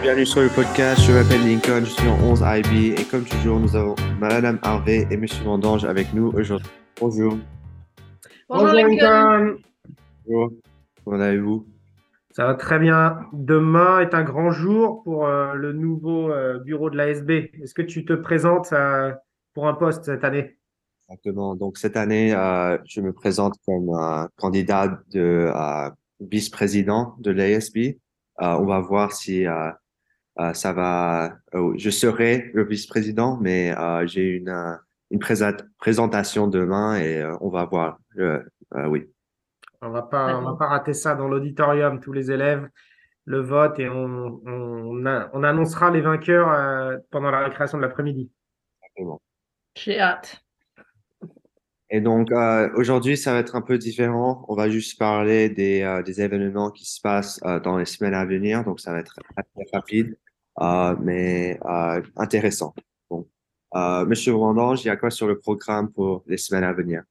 [0.00, 1.00] bienvenue sur le podcast.
[1.02, 5.06] Je m'appelle Lincoln, je suis en 11 IB et comme toujours, nous avons Madame Harvey
[5.10, 6.68] et Monsieur Vendange avec nous aujourd'hui.
[7.00, 7.38] Bonjour.
[8.48, 9.56] Bonjour, Lincoln.
[10.26, 10.52] Bonjour.
[11.04, 11.66] Comment allez-vous?
[12.30, 13.20] Ça va très bien.
[13.32, 17.30] Demain est un grand jour pour euh, le nouveau euh, bureau de l'ASB.
[17.62, 19.12] Est-ce que tu te présentes euh,
[19.54, 20.56] pour un poste cette année?
[21.08, 21.54] Exactement.
[21.54, 27.76] Donc cette année, euh, je me présente comme euh, candidat de euh, vice-président de l'ASB.
[28.42, 29.70] Euh, on va voir si euh,
[30.54, 31.38] ça va.
[31.54, 34.74] euh, je serai le vice-président, mais euh, j'ai une euh,
[35.10, 37.98] une présa- présentation demain et euh, on va voir.
[38.18, 38.42] Euh,
[38.74, 39.08] euh, oui.
[39.82, 42.68] On va pas, on va pas rater ça dans l'auditorium, tous les élèves,
[43.26, 47.82] le vote et on, on, a- on annoncera les vainqueurs euh, pendant la récréation de
[47.82, 48.30] l'après-midi.
[48.82, 49.20] Exactement.
[49.76, 50.40] J'ai hâte.
[51.90, 54.44] Et donc euh, aujourd'hui, ça va être un peu différent.
[54.48, 58.14] On va juste parler des, euh, des événements qui se passent euh, dans les semaines
[58.14, 58.64] à venir.
[58.64, 60.23] Donc ça va être assez rapide, euh,
[60.60, 62.74] mais euh, intéressant.
[63.74, 67.02] Euh, Monsieur Vendange, il y a quoi sur le programme pour les semaines à venir?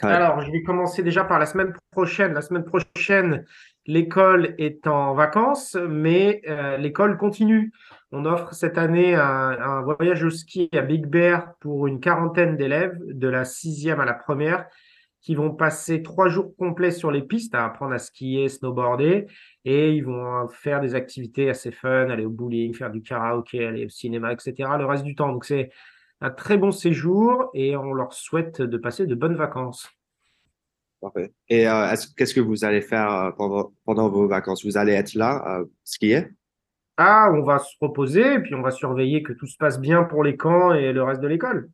[0.00, 2.32] Alors, je vais commencer déjà par la semaine prochaine.
[2.32, 3.44] La semaine prochaine,
[3.86, 7.72] l'école est en vacances, mais euh, l'école continue.
[8.12, 12.96] On offre cette année un voyage au ski à Big Bear pour une quarantaine d'élèves,
[13.06, 14.66] de la sixième à la première,
[15.22, 19.26] qui vont passer trois jours complets sur les pistes à apprendre à skier, snowboarder,
[19.64, 23.86] et ils vont faire des activités assez fun, aller au bowling, faire du karaoké, aller
[23.86, 24.76] au cinéma, etc.
[24.78, 25.32] le reste du temps.
[25.32, 25.70] Donc, c'est
[26.20, 29.88] un très bon séjour et on leur souhaite de passer de bonnes vacances.
[31.00, 31.32] Parfait.
[31.48, 34.64] Et euh, est-ce- qu'est-ce que vous allez faire euh, pendant, pendant vos vacances?
[34.64, 36.28] Vous allez être là, euh, skier?
[36.96, 40.04] Ah, on va se reposer et puis on va surveiller que tout se passe bien
[40.04, 41.68] pour les camps et le reste de l'école.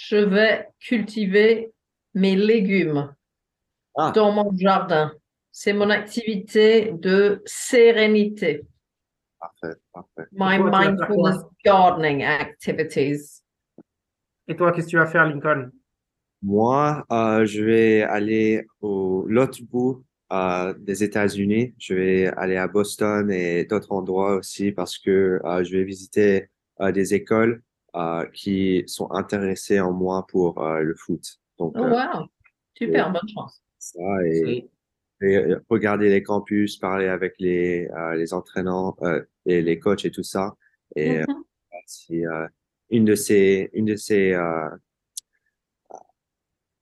[0.00, 1.72] Je vais cultiver
[2.14, 3.12] mes légumes
[3.96, 4.12] Ah.
[4.14, 5.12] dans mon jardin.
[5.50, 8.64] C'est mon activité de sérénité.
[9.40, 10.28] Parfait, parfait.
[10.30, 13.42] My mindfulness gardening activities.
[14.46, 15.70] Et toi, qu'est-ce que tu vas faire, Lincoln?
[16.42, 21.74] Moi, euh, je vais aller au l'autre bout euh, des États-Unis.
[21.76, 26.50] Je vais aller à Boston et d'autres endroits aussi parce que euh, je vais visiter
[26.80, 27.62] euh, des écoles
[27.98, 31.40] euh, qui sont intéressées en moi pour euh, le foot.
[31.58, 32.26] Donc, Oh, euh, wow.
[32.76, 33.60] Super, bonne chance.
[33.78, 34.70] ça et,
[35.20, 40.04] C'est- et, regarder les campus, parler avec les euh, les entraînants euh, et les coachs
[40.04, 40.54] et tout ça.
[40.94, 41.42] Et Mhm.
[41.86, 42.46] si euh,
[42.90, 44.68] une de ces une de ces euh,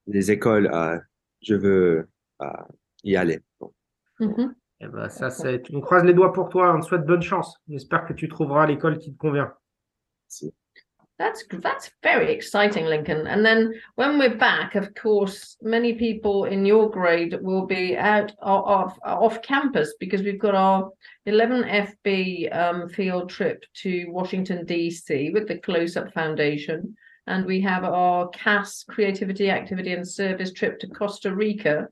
[0.06, 0.99] des écoles, euh,
[1.43, 2.09] je veux
[2.43, 2.47] euh,
[3.05, 3.41] y aller.
[3.60, 3.72] Donc,
[4.21, 4.55] Mhm.
[4.81, 5.62] Eh ben, ça, c'est...
[5.72, 7.56] On croise les doigts pour toi, on te souhaite bonne chance.
[7.69, 9.53] J'espère que tu trouveras l'école qui te convient.
[10.28, 10.55] merci.
[11.19, 13.27] That's that's very exciting, Lincoln.
[13.27, 18.32] And then when we're back, of course, many people in your grade will be out
[18.43, 20.91] off off campus because we've got our
[21.25, 21.62] 11
[22.05, 26.94] FB um, field trip to Washington DC with the Close Up Foundation,
[27.26, 31.88] and we have our CAS Creativity, Activity, and Service trip to Costa Rica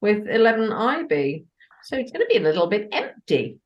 [0.00, 1.44] with 11 IB.
[1.82, 3.58] So it's going to be a little bit empty.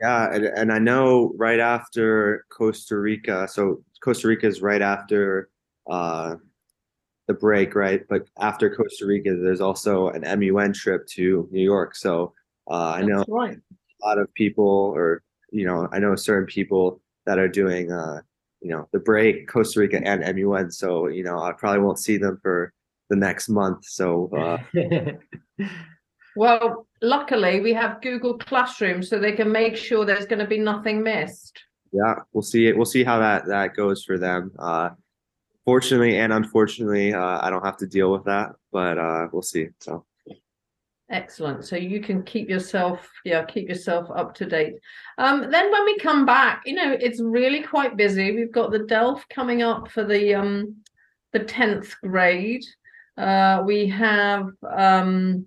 [0.00, 5.50] Yeah, and, and I know right after Costa Rica, so Costa Rica is right after
[5.88, 6.36] uh,
[7.26, 8.02] the break, right?
[8.08, 11.96] But after Costa Rica, there's also an MUN trip to New York.
[11.96, 12.32] So
[12.70, 13.56] uh, I know right.
[13.56, 18.20] a lot of people, or you know, I know certain people that are doing, uh,
[18.60, 20.70] you know, the break, Costa Rica and MUN.
[20.70, 22.72] So you know, I probably won't see them for
[23.08, 23.84] the next month.
[23.84, 25.12] So uh,
[26.36, 30.58] Well, luckily we have Google Classroom, so they can make sure there's going to be
[30.58, 31.64] nothing missed.
[31.96, 32.66] Yeah, we'll see.
[32.66, 32.76] it.
[32.76, 34.52] We'll see how that that goes for them.
[34.58, 34.90] Uh,
[35.64, 39.68] fortunately and unfortunately, uh, I don't have to deal with that, but uh, we'll see.
[39.80, 40.04] So
[41.08, 41.64] Excellent.
[41.64, 44.74] So you can keep yourself, yeah, keep yourself up to date.
[45.18, 48.34] Um, then when we come back, you know, it's really quite busy.
[48.34, 50.76] We've got the DELF coming up for the um
[51.32, 52.64] the 10th grade.
[53.16, 55.46] Uh, we have um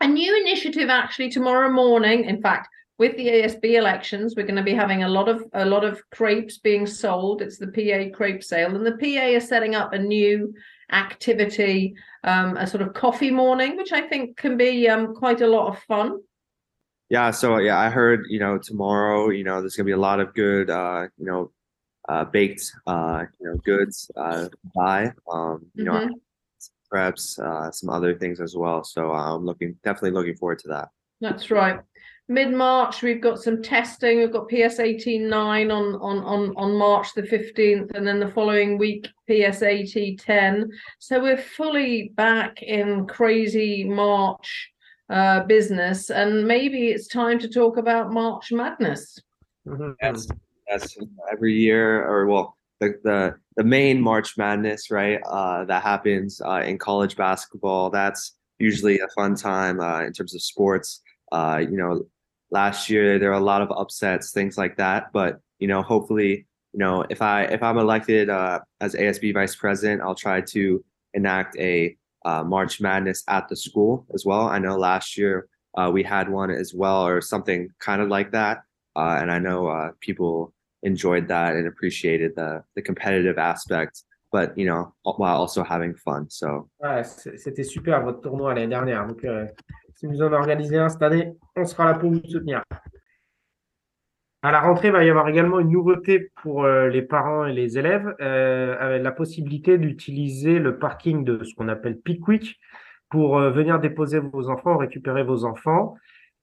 [0.00, 2.24] a new initiative actually tomorrow morning.
[2.24, 2.68] In fact,
[3.00, 6.02] with the ASB elections, we're going to be having a lot of a lot of
[6.10, 7.40] crepes being sold.
[7.40, 10.52] It's the PA crepe sale, and the PA is setting up a new
[10.92, 11.94] activity,
[12.24, 15.68] um, a sort of coffee morning, which I think can be um, quite a lot
[15.68, 16.18] of fun.
[17.08, 20.20] yeah, so yeah, I heard you know tomorrow, you know, there's gonna be a lot
[20.20, 21.50] of good, uh, you know,
[22.10, 25.12] uh, baked, uh, you know, goods uh, buy.
[25.32, 26.20] Um, you know, Mhm.
[26.92, 28.84] preps, uh, some other things as well.
[28.84, 30.88] So uh, I'm looking definitely looking forward to that.
[31.20, 31.80] That's right.
[32.30, 34.18] Mid March, we've got some testing.
[34.18, 38.78] We've got PS 18.9 on, on, on, on March the 15th, and then the following
[38.78, 40.68] week, PS 18.10.
[41.00, 44.70] So we're fully back in crazy March
[45.08, 49.18] uh, business, and maybe it's time to talk about March Madness.
[49.66, 49.96] Mhm.
[50.00, 50.28] Yes,
[50.68, 50.96] yes.
[51.32, 55.20] Every year, or well, the the the main March Madness, right?
[55.26, 57.90] Uh, that happens uh, in college basketball.
[57.90, 61.02] That's usually a fun time uh, in terms of sports.
[61.32, 62.04] Uh, you know,
[62.50, 65.12] last year there were a lot of upsets, things like that.
[65.12, 69.54] But you know, hopefully, you know, if I if I'm elected uh, as ASB vice
[69.54, 74.48] president, I'll try to enact a uh, March Madness at the school as well.
[74.48, 78.32] I know last year uh, we had one as well, or something kind of like
[78.32, 78.62] that.
[78.96, 84.56] Uh, and I know uh, people enjoyed that and appreciated the the competitive aspect, but
[84.56, 86.28] you know, while also having fun.
[86.30, 89.06] So Ouais, c'était super votre tournoi l'année dernière.
[89.06, 89.46] Donc, euh,
[90.00, 92.62] si vous en organisez un cette année, on sera là pour vous soutenir.
[94.42, 97.52] À la rentrée, il va y avoir également une nouveauté pour euh, les parents et
[97.52, 102.58] les élèves, euh, avec la possibilité d'utiliser le parking de ce qu'on appelle Pickwick
[103.10, 105.96] pour euh, venir déposer vos enfants, récupérer vos enfants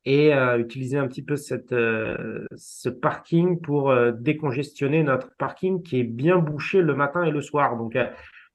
[0.06, 6.82] et utiliser un petit peu ce parking pour décongestionner notre parking qui est bien bouché
[6.82, 7.76] le matin et le soir.
[7.76, 7.98] Donc,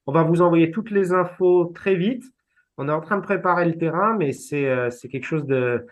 [0.07, 2.23] on va vous envoyer toutes les infos très vite.
[2.77, 5.85] On est en train de préparer le terrain, mais c'est euh, c'est quelque chose de...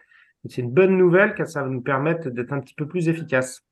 [0.50, 3.64] C'est une bonne nouvelle car ça va nous permettre d'être un petit peu plus efficace.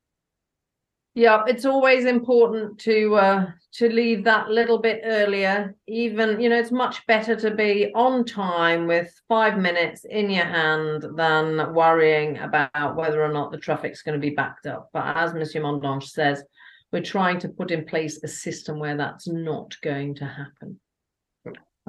[1.15, 5.75] Yeah, it's always important to uh to leave that little bit earlier.
[5.87, 10.45] Even, you know, it's much better to be on time with five minutes in your
[10.45, 14.89] hand than worrying about whether or not the traffic's going to be backed up.
[14.93, 16.43] But as Monsieur Mondange says,
[16.91, 20.79] we're trying to put in place a system where that's not going to happen.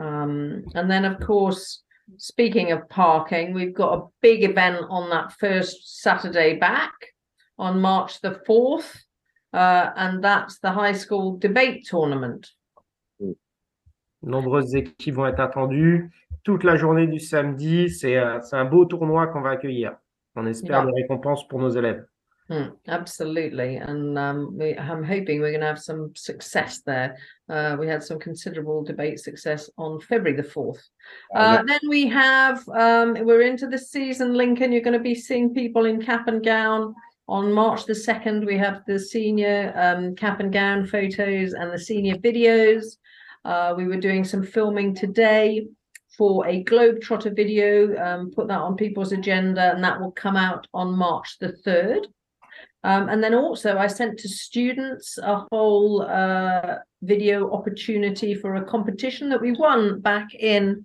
[0.00, 1.82] Um, and then of course,
[2.16, 6.92] speaking of parking, we've got a big event on that first Saturday back
[7.58, 8.96] on March the 4th.
[9.52, 12.48] Uh, and that's the high school debate tournament.
[14.22, 16.10] Nombreuses équipes vont être attendues
[16.44, 17.90] toute la journée du samedi.
[17.90, 19.96] C'est euh, un beau tournoi qu'on va accueillir.
[20.36, 20.86] On espère Yeah.
[20.92, 22.06] des récompenses pour nos élèves.
[22.50, 23.76] Hmm, absolutely.
[23.76, 27.16] And um, we, I'm hoping we're going to have some success there.
[27.48, 30.80] Uh, we had some considerable debate success on February the 4th.
[31.32, 34.72] Uh, then we have, um, we're into the season, Lincoln.
[34.72, 36.92] You're going to be seeing people in cap and gown.
[37.28, 41.78] On March the 2nd, we have the senior um, cap and gown photos and the
[41.78, 42.96] senior videos.
[43.44, 45.68] Uh, we were doing some filming today
[46.18, 50.66] for a Globetrotter video, um, put that on people's agenda, and that will come out
[50.74, 52.06] on March the 3rd.
[52.82, 58.64] Um, and then also, I sent to students a whole uh, video opportunity for a
[58.64, 60.84] competition that we won back in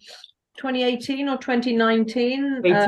[0.58, 2.62] 2018 or 2019.
[2.74, 2.86] uh,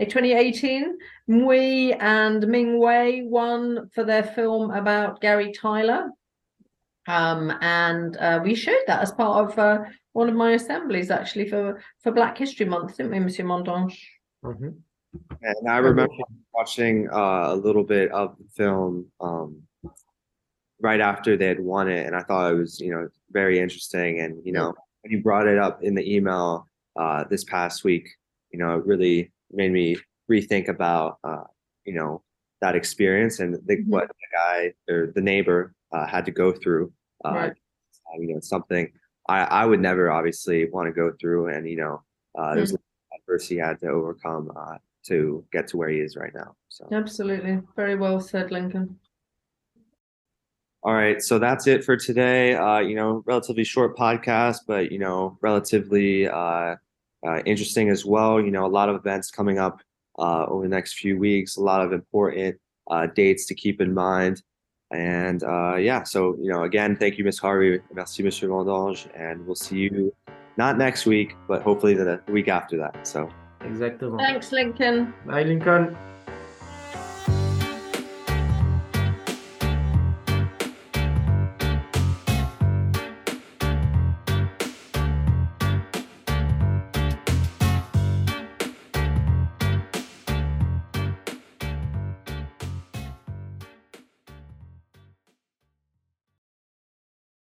[0.00, 0.96] 2018,
[1.30, 6.10] Mui and Ming Wei won for their film about Gary Tyler.
[7.06, 11.48] Um, and uh, we showed that as part of uh, one of my assemblies, actually,
[11.48, 13.98] for, for Black History Month, didn't we, Monsieur Mondange?
[14.42, 14.76] Mhm.
[15.42, 16.12] And I remember
[16.52, 19.62] watching uh, a little bit of the film um,
[20.80, 24.20] right after they had won it, and I thought it was you know very interesting.
[24.20, 26.66] And you know when you brought it up in the email
[26.96, 28.08] uh, this past week,
[28.50, 29.96] you know it really made me
[30.30, 31.44] rethink about uh,
[31.84, 32.22] you know
[32.60, 33.90] that experience and think Mhm.
[33.90, 36.92] what the guy or the neighbor uh, had to go through.
[37.24, 37.52] Uh, Right.
[38.18, 38.92] You know something
[39.28, 42.02] I I would never obviously want to go through, and you know
[42.38, 42.80] uh, there's lot
[43.12, 46.54] of adversity he had to overcome uh, to get to where he is right now.
[46.68, 46.88] So.
[46.92, 47.60] Absolutely.
[47.76, 48.98] Very well said, Lincoln.
[50.82, 52.54] All right, so that's it for today.
[52.54, 56.76] Uh, you know, relatively short podcast, but you know, relatively uh,
[57.26, 58.38] uh, interesting as well.
[58.38, 59.80] You know, a lot of events coming up
[60.18, 61.56] uh, over the next few weeks.
[61.56, 62.56] A lot of important
[62.90, 64.42] uh, dates to keep in mind.
[64.90, 67.80] And uh, yeah, so you know, again, thank you, Miss Harvey.
[67.94, 70.14] Merci, Monsieur Mondange, and we'll see you
[70.58, 73.06] not next week, but hopefully the, the week after that.
[73.06, 73.30] So.
[73.64, 74.18] Exactement.
[74.18, 75.12] Thanks, Lincoln.
[75.26, 75.96] Bye, Lincoln.